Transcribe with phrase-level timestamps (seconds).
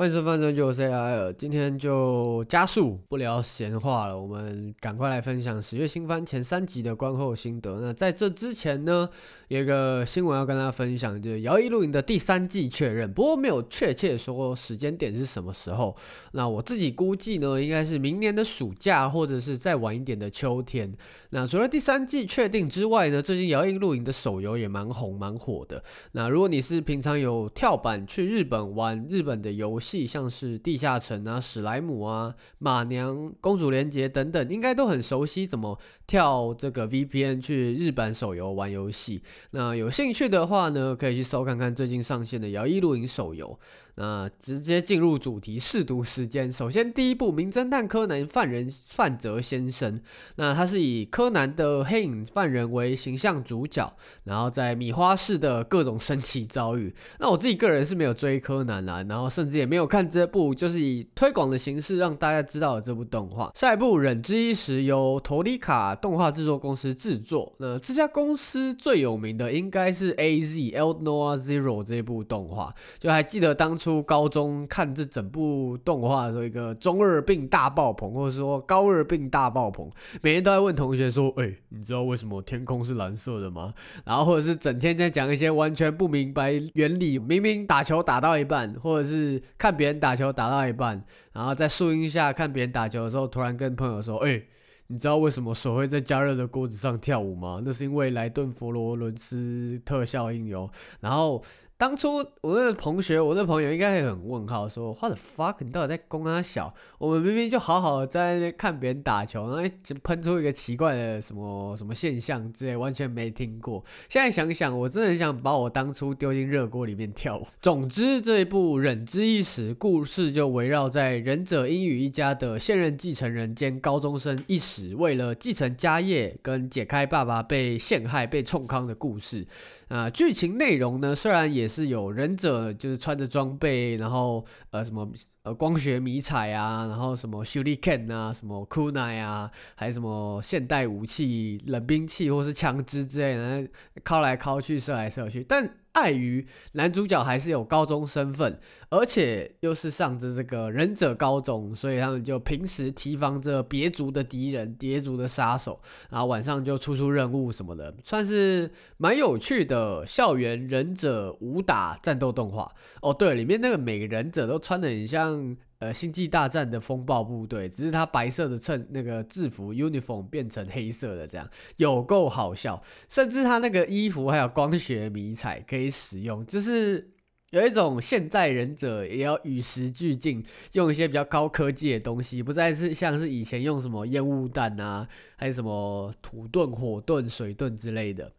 [0.00, 7.78] 欢迎收看《真就 C I》，今天就加速不聊闲话了，我们赶快来分享十月新番前三集的观后心得。
[7.82, 9.06] 那在这之前呢，
[9.48, 15.94] 有一个新闻要跟大家分享，就是《摇曳露营》的第三季确认，不过没有确切说时间点是什么时候。
[16.32, 20.90] 那我自己估计呢，应该是明年的暑假，或者是再晚一点的秋天。
[21.28, 25.84] 那除了第三季确定之外呢，最近《摇曳露营》的手游也蛮红蛮火的。
[26.12, 39.22] 那如果你是平常有跳板去日本玩日本的游戏，像是地下城啊、史莱姆啊、马娘、公主连结等等，应该都很熟悉怎么跳这个 VPN 去日版手游玩游戏。
[39.50, 43.58] 那有兴趣的话呢，可以去搜看看最近上线的《摇一露营》手游。
[44.00, 46.50] 那直接进入主题，试读时间。
[46.50, 49.98] 首先，第一部《名侦探柯南：犯人范泽先生》，
[50.36, 56.94] 那他是以柯南的黑影犯人为形象主角，然后在米花市的各种神奇遭遇。
[57.18, 63.52] 那我自己个人是没有追柯南啦，然后甚至也没有看这部，就是以推广的形式让大家知道了这部动画。
[63.54, 73.89] 下一部《忍之一时》由托利卡动画制作公司制作，那这家公司最有名的应该是 A Z L Noir Zero 这部动画，就还记得当初。
[73.90, 79.90] 初高中看这整部动画的时候，一个中二病大爆棚，或者说高二病大爆棚，
[80.22, 83.74] 每天都在问同学说：“哎、你知道为什么天空是蓝色的吗？”
[84.06, 94.40] 然后或者是整天在讲一些完全不明白原理，明明打球打到一半，或者是看别人打球打到一半，然后在树荫下看别人打球的时候，突然跟朋友说：“哎、
[94.86, 97.60] 你知道为什么手会在加热的锅子上跳舞吗？
[97.64, 101.42] 那是因为莱顿佛罗伦斯特效应哟。”然后。
[101.80, 105.56] 当初我那个同学，我那朋友应该会很问号，说：“What the fuck？
[105.60, 106.74] 你到底在攻他小？
[106.98, 113.82] 我们明明就好好的在那看别人打球，然后就喷出一个奇怪的什么什么现象之类，完全没听过。
[114.10, 117.46] 现在想想，我真的很想把我当初丢进热锅里面跳舞。
[117.62, 129.46] 总之，这一部《忍之一时》故事就围绕在忍者英语一家的现任继承人兼高中生一时，为了继承家业跟解开爸爸被陷害被冲康的故事。
[129.88, 135.08] 啊，剧情内容呢，虽然也是有忍者，就是穿着装备，然后呃什么
[135.44, 143.70] 呃光学迷彩啊，然后什么修理 Ken 啊，什么酷奈啊，还有什么现代武器、冷兵器或是枪支之类的，
[144.04, 145.79] 靠来靠去，射来射去，但。
[145.92, 148.58] 碍于男主角还是有高中身份，
[148.90, 155.80] 而且又是上着这个忍者高中，所以他们就平时提防着别族的敌人、别族的杀手，
[156.10, 162.70] 然后晚上就出出任务什么的，算是蛮有趣的校园忍者武打战斗动画。
[163.02, 165.56] 哦，对，里面那个每个忍者都穿的很像。
[165.80, 171.48] 呃，星际大战的风暴部队，只是他白色的衬那个制服 uniform 变成黑色的，这样
[171.78, 172.82] 有够好笑。
[173.08, 177.10] 甚至他那个衣服还有光学迷彩可以使用，就是
[177.48, 188.30] 有一种现在忍者也要与时俱进，用一些比较高科技的东西，不再是像是以前用什么烟雾弹啊，还有什么土遁、火遁、水遁之类的。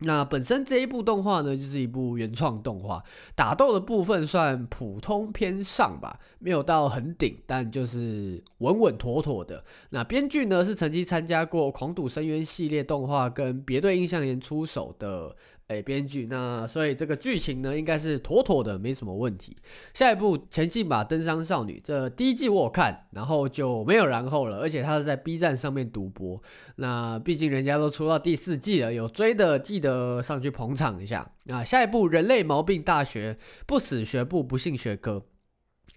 [0.00, 3.02] 那本身这一部动画呢，就是一部原创动画，
[3.34, 9.62] 打斗的部分算普通偏上吧，没有到很顶，但就是稳稳妥妥的。
[9.90, 15.36] 那编剧呢，是曾经参加过《狂赌深渊》系列动画跟别对印象研出手的。
[15.70, 19.56] 哎，编剧，那所以这个剧情呢，应该是妥妥的，没什么问题。
[19.94, 26.36] 下一部《前进吧，登山少女》，这第一季我有看，然后就没有然后了，而且它是在 B 站上面独播。
[26.74, 31.30] 那毕竟人家都出到第四季了，有追的记得上去捧场一下。
[31.44, 35.22] 那下一部《人类毛病大学》，不死学部不幸学科。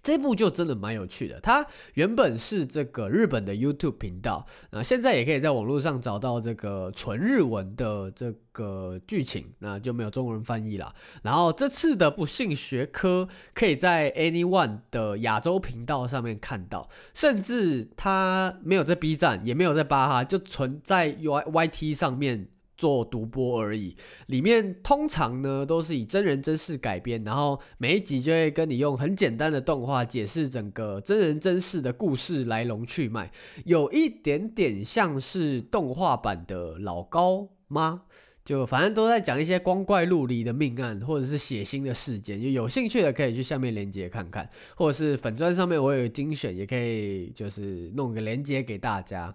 [0.02, 10.94] 这部就真的蛮有趣的，它原本是这个日本的 YouTube 频道，那现在也可以在网络上找到这个纯日文的这个剧情，那就没有中文翻译啦。
[11.22, 22.48] 然后这次的不幸学科可以在 Anyone 的亚洲频道上面看到，甚至它没有在 B 站，也没有在巴哈，就存在 Y Y T 上面。
[22.76, 23.96] 做独播而已，
[24.26, 33.30] 里面通常呢都是以真人真事改编，然后每一集就会跟你用很简单的动画解释整个真人真事的故事来龙去脉，
[33.64, 38.02] 有一点点像是动画版的老高吗？
[38.44, 49.34] 就反正都在讲一些光怪陆离的命案或者是血腥的事件，就有兴趣的可以去下面链接看看，或者是粉专上面我有精选，也可以就是弄个链接给大家。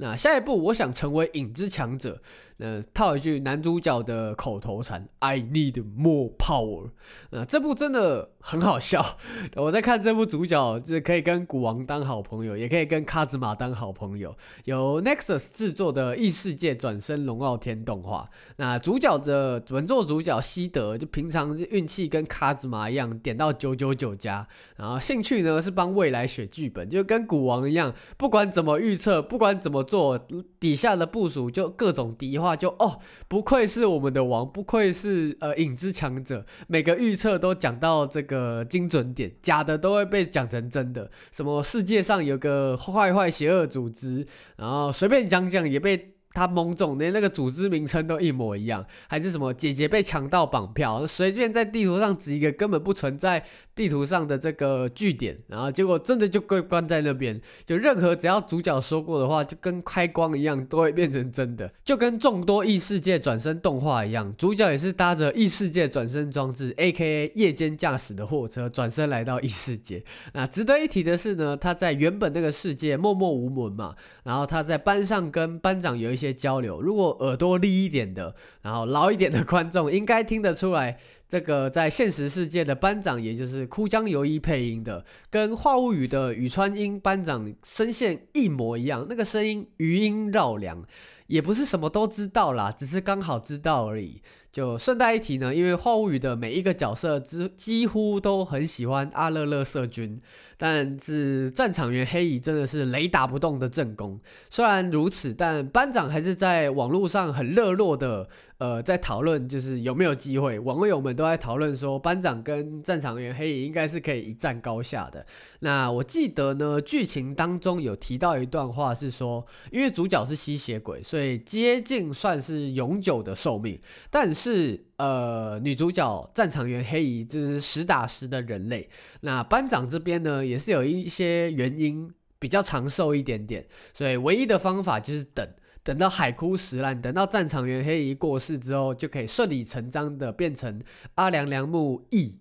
[0.00, 2.20] 那下一步我想成为影之强者，
[2.58, 6.90] 那套一句男主角的口头禅：“I need more power。”
[7.30, 9.04] 那这部真的很好笑。
[9.56, 14.34] 我在看这部主角，就是可以跟古王当好朋友，也可以跟卡兹玛当好朋友。
[14.64, 18.28] 由 Nexus 制作的异世界转生龙傲天动画。
[18.56, 24.46] 那主角的本作主角西德，就平常运气跟卡兹玛一样，点到九九九加。
[24.76, 30.18] 然后兴趣呢是帮未来写剧本，就跟古王一样，不管怎么预测，不管怎么做，
[30.60, 41.10] 底下的部署就各种敌化，就哦，不愧是我们的王，不愧是呃影之强者，每个预测都讲到这个呃精准点，假的都会被讲成真的。
[41.32, 44.26] 什么世界上有个坏坏邪恶组织，
[44.56, 46.14] 然后随便讲讲也被。
[46.32, 53.44] 他蒙中，连那个组织名称都一模一样，还是什么姐姐被强盗绑票，随便在地图上指一个根本不存在
[53.74, 57.40] 地图上的这个据点，然后结果真的就被关在那边。
[57.64, 61.72] 就任何只要主角说过的话，就跟开光一样，都会变成真的。
[61.82, 70.04] 就跟众多异世界转身动画一样，主角也是搭着异世界转身装置，AKA 夜间驾驶的货车转身来到异世界。
[70.34, 73.94] 那值得一提的是呢，他在原本那个世界默默无闻嘛，
[74.24, 76.28] 然后他在班上跟班长有一一些。
[76.38, 78.32] 交流，如果耳朵利一点的，
[78.62, 80.96] 然后老一点的观众，应该听得出来，
[81.28, 90.84] 这个在现实世界的班长，也就是哭江由一配音的，跟《话物语》的宇川英班长声线一模一样，那个声音余音绕梁，
[91.26, 94.22] 也不是什么都知道啦，只是刚好知道而已。
[94.58, 100.20] 就顺带一提呢，因为《话务语》的每一个角色之几乎都很喜欢阿乐乐色君，
[100.56, 104.18] 但是战场员黑蚁真的是雷打不动的正宫。
[104.50, 108.28] 虽然如此，但班长还是在网络上很热络的，
[108.58, 110.58] 呃，在讨论就是有没有机会。
[110.58, 115.24] 网友们都在讨论说，班长跟战场员黑影应该是可以一战高下的。
[115.60, 124.84] 那我记得呢，剧情当中有提到一段话是说，因为主角是吸血鬼，所以接近算是永久的寿命，但是。
[124.98, 128.90] 呃，女主角战场员黑乙就是实打实的人类。
[129.20, 133.64] 那班长这边呢，也是有一些原因比较长寿一点点，
[133.94, 135.48] 所以唯一的方法就是等，
[135.88, 140.82] 等到海枯石烂，等到战场员黑乙过世之后，就可以顺理成章的变成
[141.14, 142.38] 阿良良木易，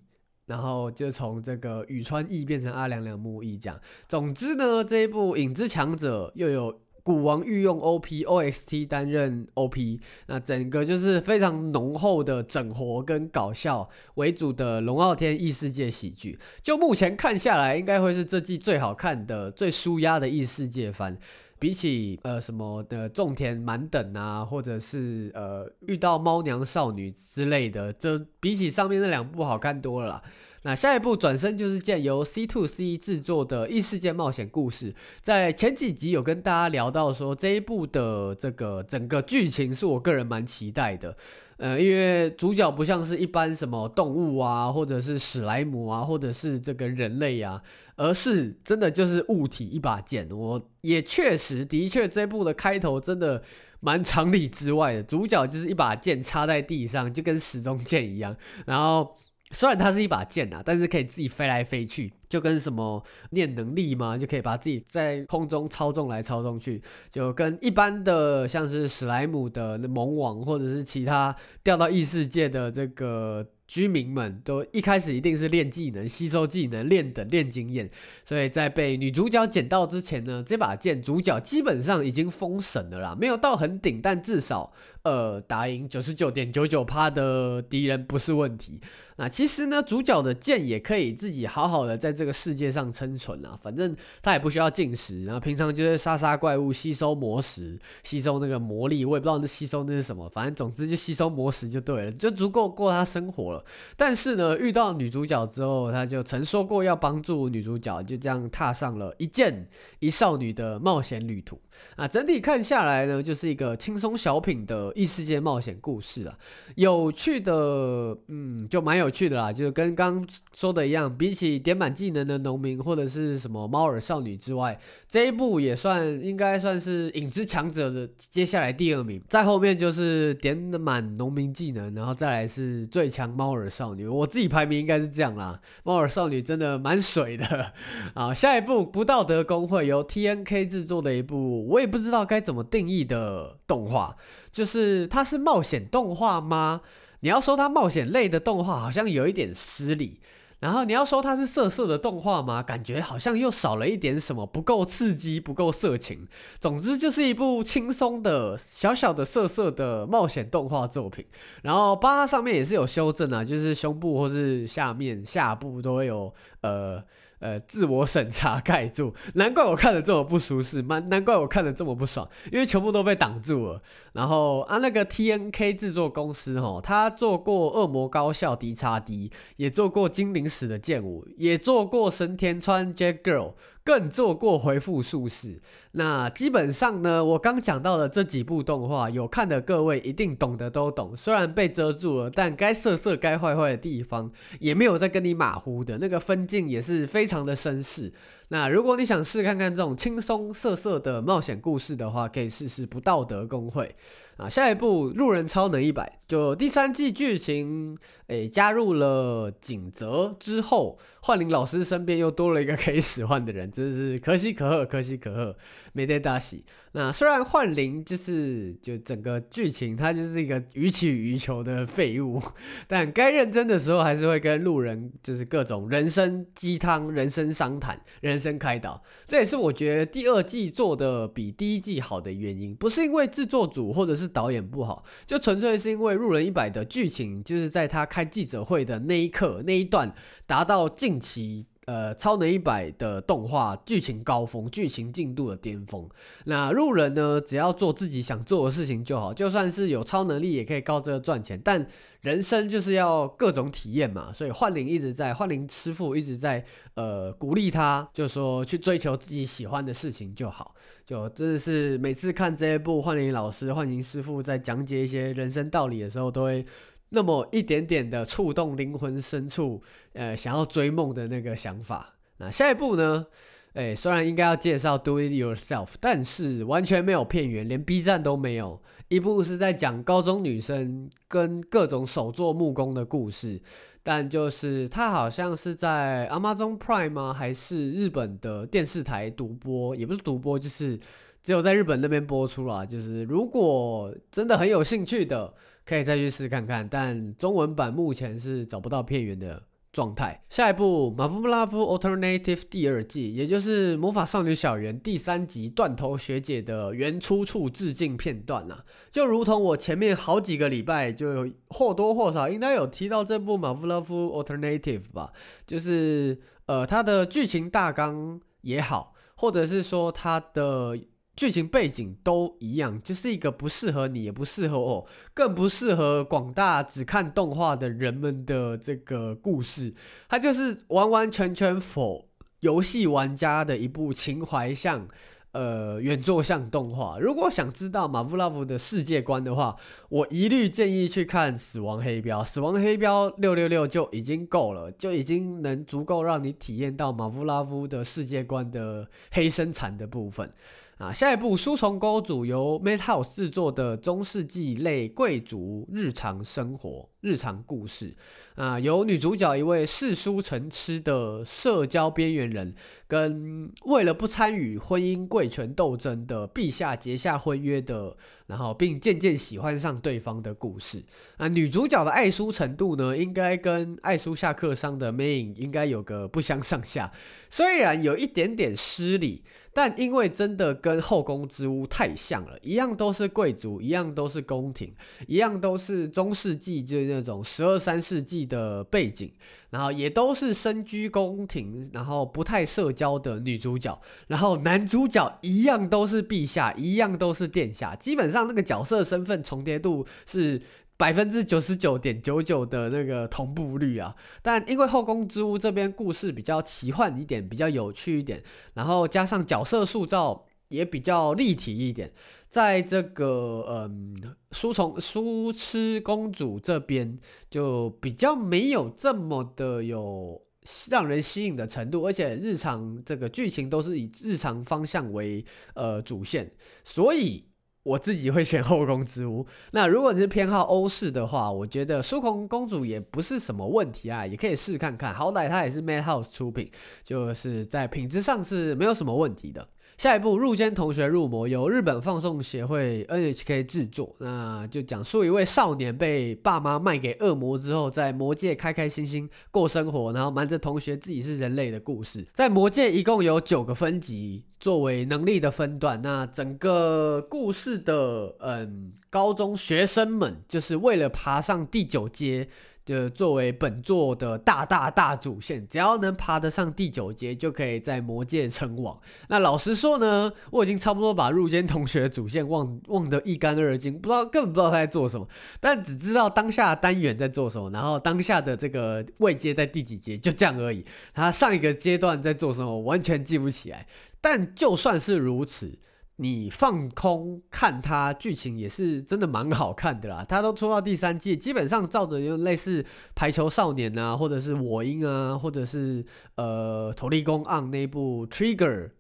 [0.48, 3.80] 然后就从这个宇川易变成阿良良木易这样。
[4.10, 6.82] 总之呢，这一部影之强者又有。
[7.08, 16.38] 古王御用 OP OXT 担任 OP，那整个就是非常浓厚的整活跟搞笑为主的龙傲天异世界喜剧。
[16.62, 21.18] 就目前看下来，应该会是这季最好看的、最舒压的异世界番。
[21.60, 30.22] 比起呃什么的种田满等啊，或者是呃遇到猫娘少女之类的，这比起上面那两部好看多了。
[30.68, 41.16] 那下一部转身就是剑由 C2C 制作的异世界冒险故事，在前几集有跟大家聊到说，这一部的这个整个剧情是我个人蛮期待的，
[41.56, 47.64] 呃，因为主角不像是一般什么动物啊，或者是史莱姆啊，或者是这个人类啊，
[47.96, 50.30] 而是真的就是物体一把剑。
[50.30, 53.42] 我也确实的确这部的开头真的
[53.80, 58.36] 蛮常理之外的，主角就是一把剑插在地上，就跟时钟剑一样，
[58.66, 59.16] 然后。
[59.52, 66.82] 虽然它是一把剑啊，但是可以自己飞来飞去，就跟什么念能力嘛，就可以把自己在空中操纵来操纵去，
[67.12, 73.46] 就跟一般的像是史莱姆的萌王或者是其他掉到异世界的这个。
[73.68, 77.92] 居民们都一开始一定是练技能、吸收技能、练等、练经验，
[78.24, 84.72] 所以在被女主角捡到之前呢，这把剑主角基本上已经封神了啦，没有到很顶，但至少
[85.04, 88.80] 呃打赢九十九点九九趴的敌人不是问题。
[89.18, 103.64] 那其实呢，主角的剑也可以自己好好的在这个世界上生存啊，反正他也不需要进食，然后平常就是杀杀怪物、吸收魔石、吸收那个魔力，我也不知道那吸收那是什么，反正总之就吸收魔石就对了，就足够过他生活了。
[103.96, 111.60] 但是呢，遇到女主角之后，他就曾说过要帮助女主角，就这样踏上了一剑一少女的冒险旅途。
[111.96, 116.36] 啊，整体看下来呢，就是一个轻松小品的异世界冒险故事啊，
[116.76, 119.54] 有趣的，嗯，就蛮有趣的啦。
[119.54, 129.22] 就是跟刚说的一样，比起点满技能的农民或者是什么猫耳少女之外，这一部也算应该算是影之强者的接下来第二名。
[129.28, 134.08] 在后面就是点满农民技能，然后再来是最强猫耳少女。
[134.08, 137.74] 我自己排名应该是这样啦，猫耳少女真的蛮水的
[138.14, 138.34] 啊。
[138.34, 141.68] 下一部不道德公会由 TNK 制作的一部。
[141.68, 144.16] 我也不知道该怎么定义的动画，
[144.50, 146.80] 就是它是冒险动画吗？
[147.20, 150.22] 你要说它冒险类的动画，好像有一点失礼。
[150.60, 152.64] 然后你要说它是色色的动画吗？
[152.64, 156.28] 感觉好像又少了一点什么，不够刺激，不够色情。
[156.60, 161.26] 总之就是一部轻松的小小的色色的冒险动画作品。
[161.62, 167.04] 然后八上面也是有修正啊，就是胸部或是下面下部都会有呃。
[167.40, 173.82] 呃，自我审查盖住，难怪我看得这么不舒适，难难怪我看得这么不爽，因为全部都被挡住了。
[174.14, 183.52] 然后啊，那个 TNK 制作公司哦，他做过《恶魔高校 D 叉 D》，也做过《精灵使的剑舞》，也做过《神田川 J Girl》。
[183.88, 185.62] 更做过回复术士，
[185.94, 191.16] 那基本上呢，我刚讲到的这几部动画，有看的各位一定懂的都懂。
[191.16, 194.30] 虽然被遮住了，但该色色、该坏坏的地方，
[194.60, 195.98] 也没有在跟你马虎的。
[196.00, 198.12] 那个分镜也是非常的绅士。
[198.50, 203.96] 那如果你想试看看这种轻松色色的冒险故事的话，可以试试《不道德公会》
[204.44, 204.50] 啊。
[204.50, 215.58] 下一部《路人超能一百》，就第三季剧情，诶、加入了景泽之后，幻灵老师身边又多了一个可以使唤的人，真是可喜可贺，可喜可贺，
[215.92, 216.64] 没得大喜。
[216.98, 222.42] 那虽然幻灵就是就整个剧情，它就是一个予取予求的废物，
[222.88, 229.00] 但该认真的时候，还是会跟路人就是各种人生鸡汤、人生商谈、人生开导。
[229.28, 240.12] 这也是我觉得第二季做的比第一季好的原因，不是因为制作组或者是导演不好，就纯粹是因为路人一百的剧情，就是在他开记者会的那一刻那一段
[240.48, 241.68] 达到近期。
[241.88, 246.06] 呃，超能一百的动画剧情高峰，剧情进度的巅峰。
[246.44, 251.58] 那路人呢，只要做自己想做的事情就好，就算是有超能力，也可以靠这个赚钱。
[251.64, 251.88] 但
[252.20, 256.66] 人生就是要各种体验嘛，所以幻灵一直在，幻灵师傅一直在，
[256.96, 260.76] 呃，鼓励他，就说去追求自己喜欢的事情就好。
[261.06, 266.66] 就真的是每次看这一部幻灵老师、幻灵师傅在讲解一些人生道理的时候，都会。
[267.10, 269.82] 那么一点点的触动灵魂深处，
[270.14, 272.16] 呃，想要追梦的那个想法。
[272.38, 273.26] 那下一步呢？
[273.74, 278.82] 诶，虽然应该要介绍 Do It Yourself，但是完全没有片源，连 B 站都没有。
[279.08, 283.62] 一部是在讲高中女生跟各种手作木工的故事，
[284.02, 287.32] 但就是它好像是在 Amazon Prime 吗？
[287.32, 289.96] 还是日本的电视台独播？
[289.96, 291.00] 也不是独播，就是
[291.48, 292.86] 只有在日本那边播出啦。
[292.86, 295.54] 就是如果真的很有兴趣的。
[295.88, 299.64] 可以再去试看看，但中文版目前是找不到片源的
[299.94, 300.44] 状态。
[300.50, 308.84] 下一部《马夫拉夫 Alternative》第二季，也就是《魔法少女小圆》第三集断头学姐的原出处致敬片段啦。
[309.10, 315.32] 就如同我前面好几个礼拜就有或多或少应该有提到这部《马夫拉夫 Alternative》吧，
[315.66, 321.00] 就是呃它的剧情大纲也好，或者是说它的。
[321.38, 329.94] 剧情背景都一样，就是一个不适合你，也不适合我，更不适合广大只看动画的人们的这个故事。
[330.28, 332.28] 它就是完完全全否
[332.62, 335.08] 游戏玩家的一部情怀向，
[335.52, 337.20] 呃，原作向动画。
[337.20, 339.76] 如果想知道马夫拉夫的世界观的话，
[340.10, 342.40] 我一律建议去看《死亡黑标》。
[342.46, 350.52] 《死亡黑标》六六六就已经够了，就已经能足够让你体验到马夫拉夫的世界观的黑生产的部分。
[350.98, 358.16] 啊，下一部《书虫公主》由 Madhouse 制作的中世纪类贵族日常生活、日常故事。
[358.56, 362.74] 啊，由女主角一位嗜书成痴的社交边缘人，
[363.08, 371.04] 跟为了不参与婚姻贵权斗争的陛下结下婚约的，然后并渐渐喜欢上对方的故事。
[371.38, 377.12] 啊，女主角的爱书程度呢，应该跟爱书下课》上的 Main 应该有个不相上下，
[377.52, 379.44] 虽然有一点点失礼。
[379.78, 384.92] 但因为真的跟《后宫之屋》太像了，一样都是贵族，一样都是宫廷，
[385.28, 389.32] 一样都是中世纪，就是那种十二三世纪的背景，
[389.70, 400.60] 然后也都是身居宫廷，然后不太社交的女主角，然后男主角一样都是陛下，一样都是殿下，基本上那个角色身份重叠度是。
[400.98, 412.12] 百分之九十九点九九的那个同步率啊，但因为《后宫之屋》这边故事比较奇幻一点，比较有趣一点，然后加上角色塑造也比较立体一点，
[412.50, 420.42] 在这个嗯，书虫书痴公主这边就比较没有这么的有
[420.90, 426.52] 让人吸引的程度，而且日常这个剧情都是以日常方向为呃主线，
[426.84, 427.47] 所以。
[427.88, 429.44] 我自己会选《后宫之屋》。
[429.72, 435.14] 那如果你是偏好欧式的话，我觉得《苏空公主》也不是什么问题啊，也可以试看看。
[435.14, 436.70] 好歹它也是 Madhouse 出品，
[437.04, 439.66] 就是在品质上是没有什么问题的。
[439.98, 452.28] 下一部《入间同学入魔》由日本放送协会 NHK 制作，那就讲述一位少年被爸妈卖给恶魔之后，在魔界开开心心过生活，然后瞒着同学自己是人类的故事。
[452.32, 462.48] 在魔界一共有九个分级作为能力的分段，那整个故事的嗯高中学生们就是为了爬上第九阶。
[462.88, 468.98] 就作为本作的大大大主线，只要能爬得上第九阶，就可以在魔界称王。
[469.28, 475.28] 那老实说呢，我已经差不多把入间同学主线忘忘得一干二净，不知道根本不知道他在做什么，
[475.60, 480.86] 但只知道当下单元在做什么，然后当下的这个位阶在第几阶，就这样而已。
[481.14, 483.86] 他上一个阶段在做什么，我完全记不起来。
[484.22, 485.78] 但就算是如此。
[486.17, 490.25] 你放空看它，剧情也是真的蛮好看的啦。
[490.29, 492.83] 它都出到第三季，基本上照着有类似《
[493.15, 496.05] 排球少年》啊，或者是《我音》啊，或者是
[496.37, 498.91] 呃《トリゴンアン》那部《Trigger》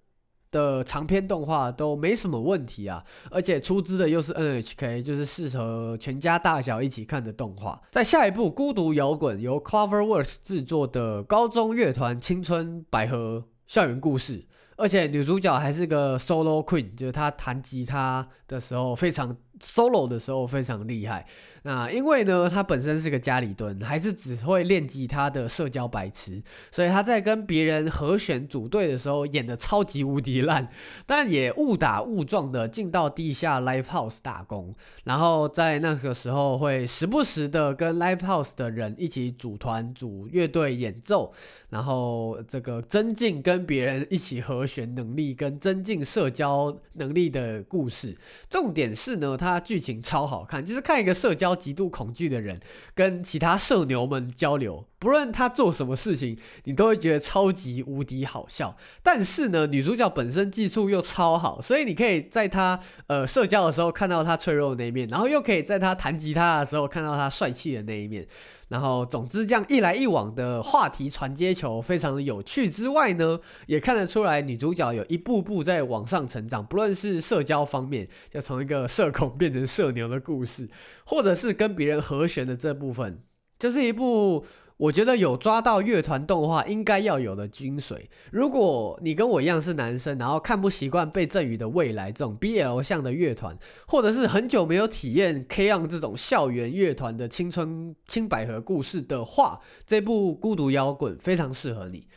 [0.51, 3.05] 的长篇动画都没什么问题啊。
[3.31, 7.81] 而且出资的又是 NHK，就是适合全家大小一起看的动画。
[7.91, 14.47] 在下一部《孤独摇滚》，由 Cloverworks 制作的高中乐团青春百合校园故事。
[14.78, 21.26] 而且女主角还是个 solo queen，就是她弹吉他的时候非常 solo 的时候非常厉害。
[21.64, 30.70] 那因为呢，他本身是个家里蹲，还是只会练吉他的社交白痴，所以他在跟别人和弦组队的时候演的超级无敌烂，
[31.06, 34.74] 但也误打误撞的进到地下 live house 打工，
[35.04, 41.34] 然后在那个时候会时不时的跟 live house 的人一起组团组乐队演奏，
[41.70, 48.16] 然后这个增进跟别人一起和弦能力跟增进社交能力的故事。
[48.50, 51.58] 重点是呢，他它剧情超好看，就是看一个社交。
[51.58, 52.60] 极度恐惧的人
[52.94, 58.78] 跟其他社牛们交流，不论他做什么事情，你都会觉得超级无敌好笑。
[59.02, 68.28] 但是呢，女主角本身技术又超好，所以你可以在她呃社交的时候看到她脆弱的那一面，然后又可以在她弹吉他的时候看到她帅气的那一面。
[68.70, 80.70] 然后，总之这样一来一往的话题传接球非常的有趣之外呢，也看得出来女主角有一步步在往上成长，不论是社交方面，就从一个社恐变成社牛的故事，
[81.06, 83.22] 或者是跟别人和弦的这部分，
[83.58, 84.46] 就是一部。
[84.78, 87.98] 我觉得有抓到乐团动画应该要有的精髓。
[88.32, 93.58] 如果你跟我一样是男生，然后看不习惯被赠予的未来这种 BL 向的乐团，
[93.88, 102.08] 或者是很久没有体验 K-ON 这种校园乐团的青春青百合故事的话，这部《孤独摇滚》非常适合你。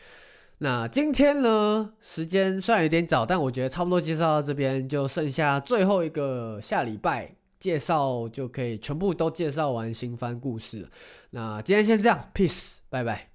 [0.58, 7.39] 那今天呢，时间虽然有点早，但我觉得差不多介绍到这边，就剩下最后一个下礼拜。
[7.60, 10.88] 介绍就可以全部都介绍完新番故事。
[11.30, 13.29] 那今天先这样，peace，拜拜。